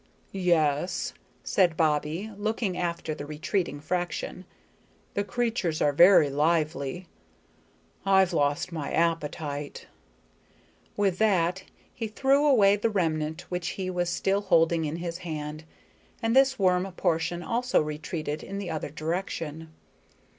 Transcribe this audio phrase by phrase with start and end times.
[0.31, 1.13] "Yes,"
[1.43, 4.45] said Bobbie, looking after the retreating fraction,
[5.13, 7.05] "the creatures are very lively.
[8.03, 9.85] I've lost my appetite."
[10.97, 15.65] With that he threw away the remnant which he was still holding in his hand,
[16.19, 19.69] and this worm portion also retreated, in the other direction.